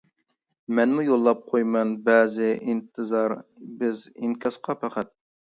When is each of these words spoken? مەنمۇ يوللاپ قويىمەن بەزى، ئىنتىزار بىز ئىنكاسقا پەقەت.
مەنمۇ 0.79 1.03
يوللاپ 1.07 1.43
قويىمەن 1.51 1.91
بەزى، 2.07 2.49
ئىنتىزار 2.55 3.37
بىز 3.83 4.03
ئىنكاسقا 4.15 4.79
پەقەت. 4.85 5.15